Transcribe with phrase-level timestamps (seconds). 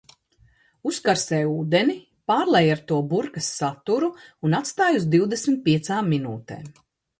[0.91, 1.97] Uzkarsē ūdeni,
[2.31, 4.11] pārlej ar to burkas saturu
[4.49, 6.69] un atstāj uz divdesmit piecām minūtēm.